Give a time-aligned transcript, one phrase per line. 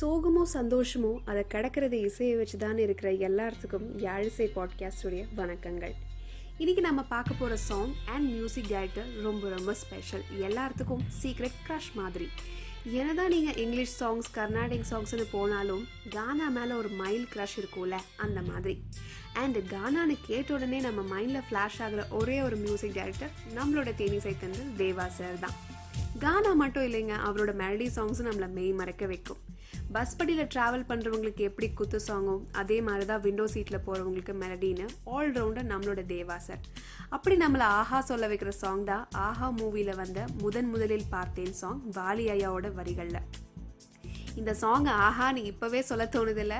[0.00, 5.94] சோகமோ சந்தோஷமோ அதை கடக்கிறது இசையை வச்சு தான் இருக்கிற எல்லாத்துக்கும் யாழிசை பாட்காஸ்டுடைய வணக்கங்கள்.
[6.58, 12.28] இன்றைக்கி நம்ம பார்க்க போகிற சாங் அண்ட் மியூசிக் டைரக்டர் ரொம்ப ரொம்ப ஸ்பெஷல் எல்லாத்துக்கும் சீக்ரெட் க்ரஷ் மாதிரி.
[12.84, 18.76] என்னதான் நீங்கள் இங்கிலீஷ் சாங்ஸ் கர்நாடிக் சாங்ஸ்னு போனாலும் கானா மேலே ஒரு மைல் க்ரஷ் இருக்கும்ல அந்த மாதிரி.
[19.32, 24.64] அண்ட் கானான்னு கேட்ட உடனே நம்ம மைண்டில் ஃப்ளாஷ் ஆகிற ஒரே ஒரு மியூசிக் டைரக்டர் நம்மளோட தேனிசை தந்து
[24.84, 25.58] தேவா சார் தான்.
[26.18, 29.42] கானா மட்டும் இல்லைங்க அவரோட மெலடி சாங்ஸும் நம்மளை மெய் மறக்க வைக்கும்.
[29.94, 35.66] பஸ் படியில் ட்ராவல் பண்ணுறவங்களுக்கு எப்படி குத்து சாங்கோ அதே மாதிரி தான் விண்டோ சீட்டில் போகிறவங்களுக்கு மெலடின்னு ஆல்ரவுண்டர்
[35.72, 36.62] நம்மளோட தேவா சார்
[37.16, 42.26] அப்படி நம்மளை ஆஹா சொல்ல வைக்கிற சாங் தான் ஆஹா மூவியில் வந்த முதன் முதலில் பார்த்தேன் சாங் வாலி
[42.36, 43.20] ஐயாவோட வரிகளில்.
[44.40, 46.56] இந்த சாங் ஆஹான்னு இப்போவே சொல்ல தோணுதில்ல?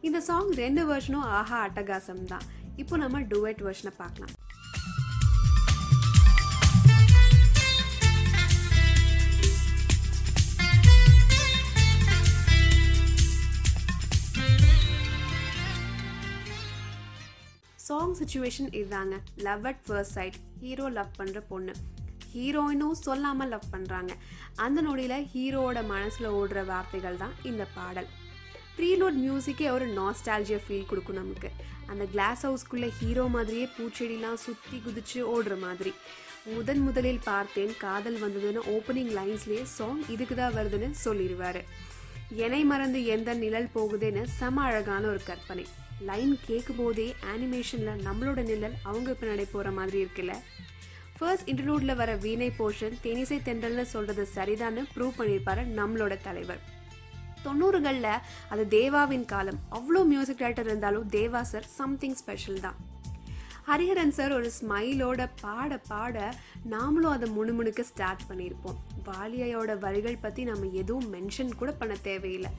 [0.00, 4.34] இந்த சாங் ரெண்டு வருஷனும் ஆஹா அட்டகாசம் தான் இப்போ நம்ம டுவெட் வெர்ஷனை பார்க்கலாம்.
[17.90, 19.14] சாங் சுச்சுவேஷன் இதுதாங்க
[19.46, 21.72] love at first sight hero love பண்ணுற பொண்ணு.
[22.34, 24.12] ஹீரோயினும் சொல்லாமல் லவ் பண்ணுறாங்க
[24.64, 28.08] அந்த நொடியில் ஹீரோவோட மனசில் ஓடுற வார்த்தைகள் தான் இந்த பாடல்.
[28.76, 31.50] ப்ரீலோட் மியூசிக்கே ஒரு நாஸ்டாலஜியா ஃபீல் கொடுக்கும் நமக்கு.
[31.92, 35.94] அந்த கிளாஸ் ஹவுஸ்க்குள்ளே ஹீரோ மாதிரியே பூச்செடிலாம் சுற்றி குதிச்சு ஓடுற மாதிரி.
[36.54, 41.62] முதன் முதலில் பார்த்தேன் காதல் வந்ததுன்னு ஓப்பனிங் லைன்ஸ்லேயே சாங் இதுக்கு தான் வருதுன்னு சொல்லிடுவார்.
[42.36, 45.66] என்னை மறந்து எந்த நிழல் போகுதுன்னு செம அழகான ஒரு கற்பனை.
[46.00, 50.34] லைன் கேட்கும் போதே ஆனிமேஷனில் நம்மளோட நிழல் அவங்க பின்னாடி போகிற மாதிரி இருக்குல்ல.
[51.18, 56.60] ஃபர்ஸ்ட் இன்டர்லூடில் வர வீணை போர்ஷன் தேனிசை தென்றல்னு சொல்கிறது சரிதான்னு ப்ரூவ் பண்ணியிருப்பாரு நம்மளோட தலைவர்.
[57.44, 59.60] தொண்ணூறுகளில் அது தேவாவின் காலம்.
[59.70, 62.89] அவ்வளோ மியூசிக் டைரக்டர் இருந்தாலும் தேவா சார் சம்திங் ஸ்பெஷல் தான்.
[63.68, 66.16] ஹரிஹரன் சார் ஒரு ஸ்மைலோட பாட பாட
[66.72, 68.78] நாமளும் அதை முணுமுணுக்க ஸ்டார்ட் பண்ணியிருப்போம்.
[69.08, 72.50] வாலியாயோட வரிகள் பற்றி நம்ம எதுவும் மென்ஷன் கூட பண்ண தேவையில்லை.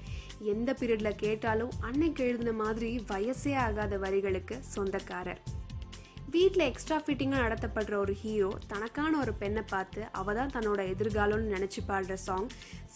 [0.54, 5.42] எந்த பீரியடில் கேட்டாலும் அன்னைக்கு எழுதின மாதிரி வயசே ஆகாத வரிகளுக்கு சொந்தக்காரர்.
[6.36, 11.82] வீட்டில் எக்ஸ்ட்ரா ஃபிட்டிங்காக நடத்தப்படுற ஒரு ஹீரோ தனக்கான ஒரு பெண்ணை பார்த்து அவ தான் தன்னோட எதிர்காலம்னு நினச்சி
[11.90, 12.50] பாடுற சாங்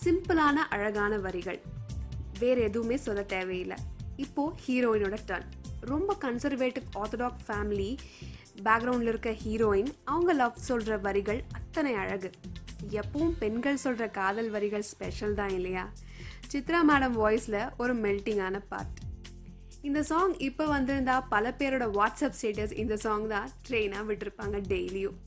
[0.03, 1.59] சிம்பிளான அழகான வரிகள்.
[2.39, 3.79] வேறு எதுவுமே சொல்ல தேவையில்லை.
[4.23, 5.49] இப்போது ஹீரோயினோட டர்ன்
[5.91, 7.89] ரொம்ப கன்சர்வேட்டிவ் ஆர்த்தடாக் ஃபேமிலி
[8.65, 12.29] பேக்ரவுண்டில் இருக்க ஹீரோயின் அவங்க லவ் சொல்கிற வரிகள் அத்தனை அழகு.
[13.01, 15.83] எப்பவும் பெண்கள் சொல்கிற காதல் வரிகள் ஸ்பெஷல் தான் இல்லையா?
[16.51, 18.99] சித்ரா மேடம் வாய்ஸில் ஒரு மெல்ட்டிங்கான பார்ட்
[19.81, 25.17] இந்த சாங் இப்போ வந்திருந்தா பல பேரோட வாட்ஸ்அப் ஸ்டேட்டஸ் இந்த சாங் தான் ட்ரெயினாக விட்டுருப்பாங்க டெய்லியும்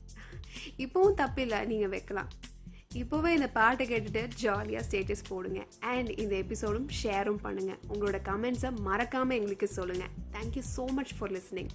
[0.83, 2.29] இப்போவும் தப்பில்லை நீங்கள் வைக்கலாம்.
[2.95, 5.59] இப்போவே இந்த பாட்டை கேட்டுட்டு ஜாலியாக ஸ்டேட்டஸ் போடுங்க.
[5.79, 11.69] அண்ட் இந்த எபிசோடும் ஷேரும் பண்ணுங்கள் உங்களோட கமெண்ட்ஸை மறக்காமல் எங்களுக்கு சொல்லுங்கள் thank you so much for listening